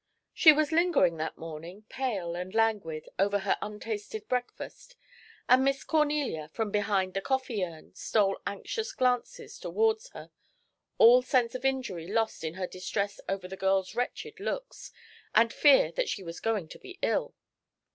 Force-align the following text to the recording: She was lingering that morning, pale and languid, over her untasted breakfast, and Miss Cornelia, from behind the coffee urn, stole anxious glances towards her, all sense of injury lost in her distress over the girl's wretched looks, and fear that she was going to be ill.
She 0.33 0.51
was 0.51 0.71
lingering 0.71 1.17
that 1.17 1.37
morning, 1.37 1.83
pale 1.87 2.33
and 2.35 2.55
languid, 2.55 3.07
over 3.19 3.37
her 3.37 3.55
untasted 3.61 4.27
breakfast, 4.27 4.95
and 5.47 5.63
Miss 5.63 5.83
Cornelia, 5.83 6.49
from 6.55 6.71
behind 6.71 7.13
the 7.13 7.21
coffee 7.21 7.63
urn, 7.63 7.93
stole 7.93 8.41
anxious 8.47 8.93
glances 8.93 9.59
towards 9.59 10.09
her, 10.09 10.31
all 10.97 11.21
sense 11.21 11.53
of 11.53 11.65
injury 11.65 12.07
lost 12.07 12.43
in 12.43 12.55
her 12.55 12.65
distress 12.65 13.21
over 13.29 13.47
the 13.47 13.55
girl's 13.55 13.93
wretched 13.93 14.39
looks, 14.39 14.89
and 15.35 15.53
fear 15.53 15.91
that 15.91 16.09
she 16.09 16.23
was 16.23 16.39
going 16.39 16.67
to 16.69 16.79
be 16.79 16.97
ill. 17.03 17.35